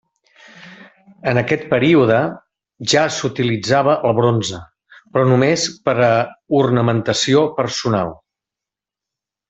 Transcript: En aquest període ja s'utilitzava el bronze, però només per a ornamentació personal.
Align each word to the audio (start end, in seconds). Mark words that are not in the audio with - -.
En 1.31 1.39
aquest 1.41 1.67
període 1.73 2.21
ja 2.95 3.03
s'utilitzava 3.17 3.95
el 4.11 4.17
bronze, 4.23 4.63
però 5.13 5.29
només 5.35 5.69
per 5.89 5.99
a 6.11 6.13
ornamentació 6.65 7.49
personal. 7.63 8.15